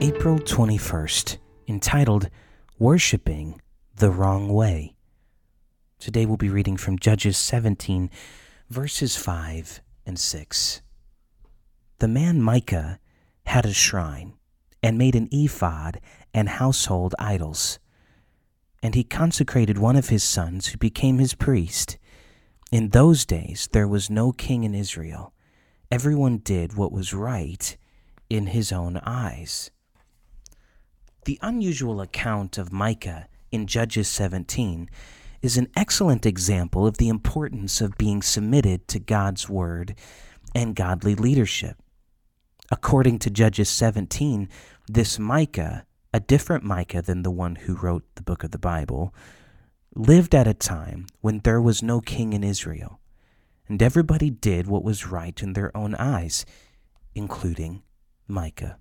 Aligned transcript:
April 0.00 0.38
21st, 0.38 1.38
entitled 1.66 2.30
Worshipping 2.78 3.60
the 3.96 4.12
Wrong 4.12 4.48
Way. 4.48 4.94
Today 5.98 6.24
we'll 6.24 6.36
be 6.36 6.48
reading 6.48 6.76
from 6.76 7.00
Judges 7.00 7.36
17, 7.36 8.08
verses 8.70 9.16
5 9.16 9.80
and 10.06 10.16
6. 10.16 10.82
The 11.98 12.06
man 12.06 12.40
Micah 12.40 13.00
had 13.46 13.66
a 13.66 13.72
shrine 13.72 14.34
and 14.84 14.96
made 14.96 15.16
an 15.16 15.28
ephod 15.32 16.00
and 16.32 16.48
household 16.48 17.16
idols. 17.18 17.80
And 18.80 18.94
he 18.94 19.02
consecrated 19.02 19.78
one 19.78 19.96
of 19.96 20.10
his 20.10 20.22
sons 20.22 20.68
who 20.68 20.78
became 20.78 21.18
his 21.18 21.34
priest. 21.34 21.98
In 22.70 22.90
those 22.90 23.26
days 23.26 23.68
there 23.72 23.88
was 23.88 24.10
no 24.10 24.30
king 24.30 24.62
in 24.62 24.76
Israel. 24.76 25.32
Everyone 25.90 26.38
did 26.38 26.76
what 26.76 26.92
was 26.92 27.12
right 27.12 27.76
in 28.30 28.46
his 28.46 28.70
own 28.70 29.00
eyes. 29.04 29.72
The 31.28 31.38
unusual 31.42 32.00
account 32.00 32.56
of 32.56 32.72
Micah 32.72 33.28
in 33.52 33.66
Judges 33.66 34.08
17 34.08 34.88
is 35.42 35.58
an 35.58 35.68
excellent 35.76 36.24
example 36.24 36.86
of 36.86 36.96
the 36.96 37.10
importance 37.10 37.82
of 37.82 37.98
being 37.98 38.22
submitted 38.22 38.88
to 38.88 38.98
God's 38.98 39.46
word 39.46 39.94
and 40.54 40.74
godly 40.74 41.14
leadership. 41.14 41.76
According 42.70 43.18
to 43.18 43.28
Judges 43.28 43.68
17, 43.68 44.48
this 44.86 45.18
Micah, 45.18 45.84
a 46.14 46.20
different 46.20 46.64
Micah 46.64 47.02
than 47.02 47.24
the 47.24 47.30
one 47.30 47.56
who 47.56 47.74
wrote 47.74 48.06
the 48.14 48.22
book 48.22 48.42
of 48.42 48.50
the 48.50 48.58
Bible, 48.58 49.14
lived 49.94 50.34
at 50.34 50.48
a 50.48 50.54
time 50.54 51.08
when 51.20 51.40
there 51.40 51.60
was 51.60 51.82
no 51.82 52.00
king 52.00 52.32
in 52.32 52.42
Israel, 52.42 53.00
and 53.68 53.82
everybody 53.82 54.30
did 54.30 54.66
what 54.66 54.82
was 54.82 55.08
right 55.08 55.42
in 55.42 55.52
their 55.52 55.76
own 55.76 55.94
eyes, 55.96 56.46
including 57.14 57.82
Micah. 58.26 58.78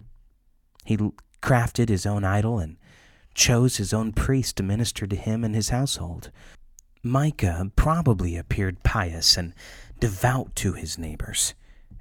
He 0.86 0.98
crafted 1.42 1.90
his 1.90 2.06
own 2.06 2.24
idol 2.24 2.60
and 2.60 2.78
chose 3.34 3.78
his 3.78 3.94
own 3.94 4.12
priest 4.12 4.56
to 4.58 4.64
minister 4.64 5.06
to 5.06 5.16
him 5.16 5.44
and 5.44 5.56
his 5.56 5.70
household. 5.70 6.32
Micah 7.04 7.72
probably 7.76 8.36
appeared 8.36 8.84
pious 8.84 9.38
and 9.38 9.54
devout 10.00 10.56
to 10.56 10.74
his 10.74 10.98
neighbors, 10.98 11.54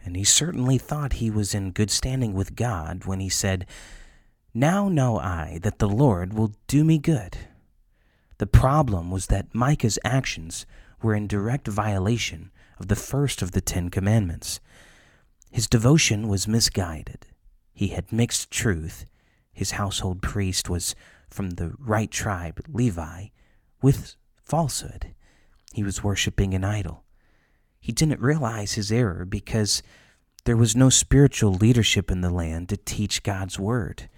and 0.05 0.17
he 0.17 0.25
certainly 0.25 0.79
thought 0.79 1.15
he 1.15 1.31
was 1.31 1.55
in 1.55 1.71
good 1.71 1.91
standing 1.91 2.33
with 2.33 2.57
God 2.57 3.05
when 3.05 3.21
he 3.21 3.29
said, 3.29 3.67
Now 4.55 4.89
know 4.89 5.19
I 5.19 5.59
that 5.63 5.79
the 5.79 5.89
Lord 5.89 6.33
will 6.33 6.53
do 6.67 6.85
me 6.85 6.99
good. 6.99 7.37
The 8.39 8.47
problem 8.47 9.11
was 9.11 9.27
that 9.27 9.55
Micah's 9.55 9.99
actions 10.05 10.67
were 11.03 11.15
in 11.15 11.27
direct 11.27 11.69
violation 11.69 12.51
of 12.79 12.89
the 12.89 12.97
first 12.97 13.43
of 13.43 13.53
the 13.53 13.61
Ten 13.61 13.91
Commandments. 13.91 14.61
His 15.51 15.67
devotion 15.67 16.29
was 16.29 16.49
misguided. 16.49 17.27
He 17.73 17.89
had 17.89 18.13
mixed 18.13 18.51
truth 18.51 19.05
his 19.57 19.71
household 19.73 20.21
priest 20.21 20.69
was 20.69 20.95
from 21.31 21.51
the 21.51 21.73
right 21.79 22.11
tribe, 22.11 22.61
Levi, 22.69 23.29
with 23.81 24.15
falsehood. 24.45 25.15
He 25.73 25.83
was 25.83 26.05
worshiping 26.05 26.53
an 26.53 26.63
idol. 26.63 27.05
He 27.81 27.91
didn't 27.91 28.21
realize 28.21 28.75
his 28.75 28.93
error 28.93 29.25
because 29.25 29.83
there 30.45 30.59
was 30.59 30.77
no 30.77 30.91
spiritual 30.91 31.55
leadership 31.55 32.11
in 32.11 32.21
the 32.21 32.29
land 32.29 32.69
to 32.69 32.77
teach 32.77 33.23
God's 33.23 33.59
word. 33.59 34.11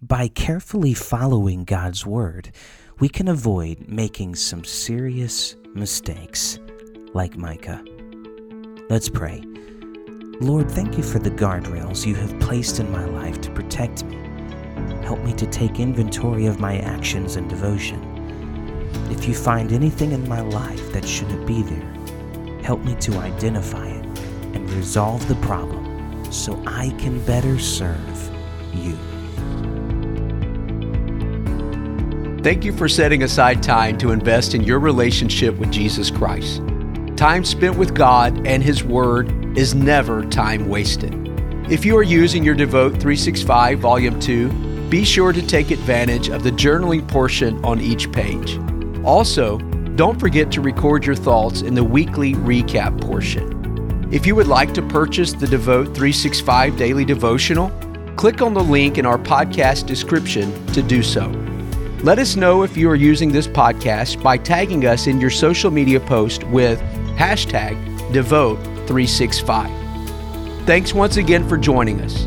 By 0.00 0.28
carefully 0.28 0.94
following 0.94 1.64
God's 1.64 2.06
word, 2.06 2.52
we 3.00 3.08
can 3.08 3.26
avoid 3.26 3.88
making 3.88 4.36
some 4.36 4.62
serious 4.62 5.56
mistakes 5.74 6.60
like 7.12 7.36
Micah. 7.36 7.82
Let's 8.88 9.08
pray. 9.08 9.42
Lord, 10.40 10.70
thank 10.70 10.96
you 10.96 11.02
for 11.02 11.18
the 11.18 11.32
guardrails 11.32 12.06
you 12.06 12.14
have 12.14 12.38
placed 12.38 12.78
in 12.78 12.92
my 12.92 13.04
life 13.04 13.40
to 13.40 13.50
protect 13.50 14.04
me. 14.04 14.16
Help 15.02 15.18
me 15.24 15.32
to 15.32 15.46
take 15.46 15.80
inventory 15.80 16.46
of 16.46 16.60
my 16.60 16.78
actions 16.78 17.34
and 17.34 17.50
devotion. 17.50 18.00
If 19.10 19.26
you 19.26 19.34
find 19.34 19.72
anything 19.72 20.12
in 20.12 20.28
my 20.28 20.40
life 20.40 20.92
that 20.92 21.04
shouldn't 21.04 21.44
be 21.44 21.62
there, 21.62 22.62
help 22.62 22.84
me 22.84 22.94
to 23.00 23.18
identify 23.18 23.88
it 23.88 24.04
and 24.54 24.70
resolve 24.70 25.26
the 25.26 25.34
problem 25.36 26.32
so 26.32 26.62
I 26.68 26.90
can 27.00 27.18
better 27.24 27.58
serve 27.58 28.30
you. 28.72 28.96
Thank 32.44 32.64
you 32.64 32.72
for 32.72 32.88
setting 32.88 33.24
aside 33.24 33.60
time 33.60 33.98
to 33.98 34.12
invest 34.12 34.54
in 34.54 34.62
your 34.62 34.78
relationship 34.78 35.56
with 35.56 35.72
Jesus 35.72 36.12
Christ. 36.12 36.62
Time 37.16 37.44
spent 37.44 37.76
with 37.76 37.96
God 37.96 38.46
and 38.46 38.62
His 38.62 38.84
Word 38.84 39.37
is 39.58 39.74
never 39.74 40.24
time 40.26 40.68
wasted. 40.68 41.12
If 41.68 41.84
you 41.84 41.96
are 41.96 42.04
using 42.04 42.44
your 42.44 42.54
Devote 42.54 42.90
365 42.90 43.80
Volume 43.80 44.20
2, 44.20 44.88
be 44.88 45.04
sure 45.04 45.32
to 45.32 45.44
take 45.44 45.72
advantage 45.72 46.28
of 46.28 46.44
the 46.44 46.52
journaling 46.52 47.08
portion 47.08 47.62
on 47.64 47.80
each 47.80 48.12
page. 48.12 48.56
Also, 49.04 49.58
don't 49.96 50.20
forget 50.20 50.52
to 50.52 50.60
record 50.60 51.04
your 51.04 51.16
thoughts 51.16 51.62
in 51.62 51.74
the 51.74 51.82
weekly 51.82 52.34
recap 52.34 53.00
portion. 53.00 54.08
If 54.12 54.26
you 54.26 54.36
would 54.36 54.46
like 54.46 54.72
to 54.74 54.82
purchase 54.82 55.32
the 55.32 55.48
Devote 55.48 55.86
365 55.86 56.76
Daily 56.76 57.04
Devotional, 57.04 57.70
click 58.14 58.40
on 58.40 58.54
the 58.54 58.62
link 58.62 58.96
in 58.96 59.04
our 59.06 59.18
podcast 59.18 59.86
description 59.86 60.64
to 60.68 60.82
do 60.82 61.02
so. 61.02 61.26
Let 62.04 62.20
us 62.20 62.36
know 62.36 62.62
if 62.62 62.76
you 62.76 62.88
are 62.88 62.94
using 62.94 63.32
this 63.32 63.48
podcast 63.48 64.22
by 64.22 64.38
tagging 64.38 64.86
us 64.86 65.08
in 65.08 65.20
your 65.20 65.30
social 65.30 65.72
media 65.72 65.98
post 65.98 66.44
with 66.44 66.80
hashtag 67.16 67.76
Devote365. 68.88 70.66
Thanks 70.66 70.92
once 70.92 71.16
again 71.16 71.48
for 71.48 71.56
joining 71.56 72.00
us. 72.00 72.26